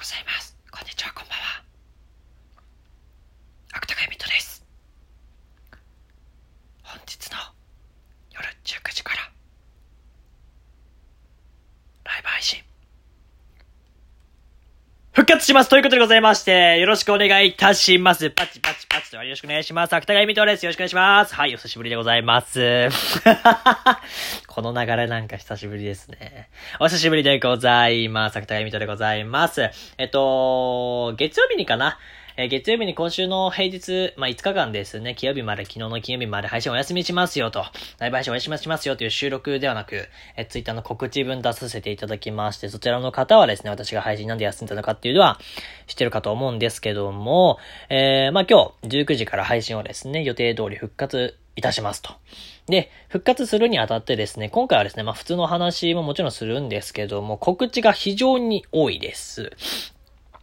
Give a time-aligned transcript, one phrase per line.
[0.00, 0.56] ございます。
[0.70, 1.62] こんにちは、こんばんは。
[3.74, 4.64] 芥川ミトです。
[6.82, 7.36] 本日の
[8.32, 9.20] 夜19時から、
[12.04, 12.62] ライブ配信、
[15.12, 18.30] 復活しますということでございまして、よろしくお願いいたします。
[18.30, 19.92] パチパチパチとよろしくお願いします。
[19.92, 20.64] 芥川ミトです。
[20.64, 21.34] よろしくお願いします。
[21.34, 22.88] はい、お久しぶりでございます。
[24.50, 26.48] この流れなんか久しぶりですね。
[26.80, 28.36] お久しぶりでございます。
[28.36, 29.70] 芥川ミトでございます。
[29.96, 31.98] えっと、月曜日にかな？
[32.36, 37.64] え月曜日に今週の平日、まあ、5日間ですね、金曜日まで、昨日の金曜日まで配信お休みしますよと、
[38.00, 45.38] ライブ配信お休みしますよという収録ではなく、えー、ツイッターの告知文出させていただきまして、そちらの方はですね、私が配信なんで休んだのかっていうのは、
[45.86, 47.58] 知ってるかと思うんですけども、
[47.88, 52.10] えー、まあ、今日、19時から配信をですね、予定通り復活いたしますと。
[52.66, 59.52] で、復活するにあたってですね、今回はですね、まあ、普通の話ももちろんするんですけども、告知が非常に多いです。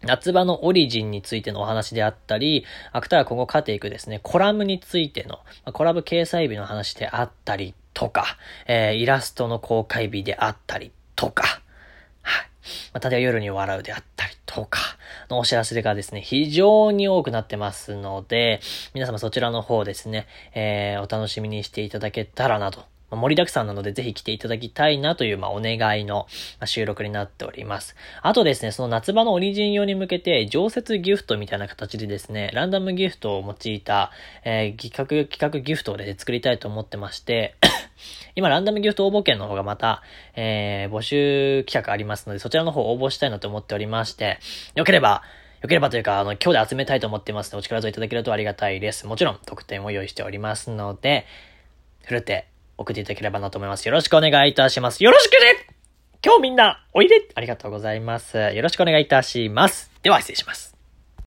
[0.04, 5.40] 夏場のオリジンについてのお話であったり、アクターが今後勝っていくですね、コラムについての、
[5.74, 8.38] コラム掲載日の話であったりとか、
[8.68, 11.62] えー、イラストの公開日であったりとか、
[12.22, 12.50] はい。
[12.94, 14.80] まあ、例えば夜に笑うであったりとか、
[15.30, 18.62] のお知らせがですね、非常に多くなってますので、
[18.96, 26.28] 皆様そちらの方ですね、えー、お楽しみにしていただけたらなと盛りだくさんなのでぜひ来ていただきたいなという、まあ、お願いの
[26.60, 27.96] ま収録になっております。
[28.22, 34.12] あとですね、その夏場のオリジン用に向けて、常設ギフトみたいな形でですね、ランダムギフトを用いた、
[34.44, 37.56] えー企画、企画ギフトをですね、作りたいと思ってまして、
[38.36, 40.02] 今、ランダムギフト応募券の方がまた、
[40.36, 44.40] えー募集企画ありますので、そちらの方応募したいなと思っておりまして、
[44.76, 45.24] よければ、
[45.62, 49.08] よければというか、あの、今日で集めたいと思ってますので、お力添えいただけるとありがたいです。
[49.08, 51.26] もちろん、特典を用意しておりますので、
[52.06, 53.86] ふるって送っていただければなと思います。
[53.88, 55.04] よろしくお願いいたします。
[55.04, 55.68] よろしくね
[56.24, 58.38] 今日みんな、おいでありがとうございます。
[58.38, 59.92] よろしくお願いいたします。
[60.04, 60.77] では、失礼します。